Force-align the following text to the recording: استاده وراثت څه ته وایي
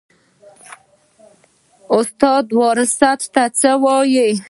استاده 1.97 2.53
وراثت 2.61 3.19
څه 3.33 3.43
ته 3.59 3.71
وایي 3.83 4.29